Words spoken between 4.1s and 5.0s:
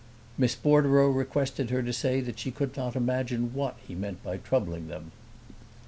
by troubling